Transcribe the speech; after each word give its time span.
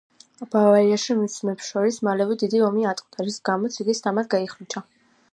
ბავარიაში 0.53 1.15
მის 1.17 1.33
ძმებს 1.41 1.67
შორის 1.73 1.99
მალევე 2.07 2.37
დიდი 2.43 2.61
ომი 2.69 2.87
ატყდა, 2.93 3.25
რის 3.27 3.37
გამოც 3.49 3.77
იგი 3.85 3.95
სამად 3.99 4.31
გაიხლიჩა. 4.33 4.83